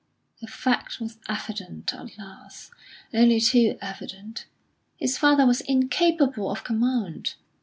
The 0.41 0.47
fact 0.47 0.99
was 0.99 1.19
evident 1.29 1.93
alas! 1.93 2.71
only 3.13 3.39
too 3.39 3.77
evident 3.83 4.47
his 4.97 5.15
father 5.15 5.45
was 5.45 5.61
incapable 5.61 6.49
of 6.49 6.63
command. 6.63 7.35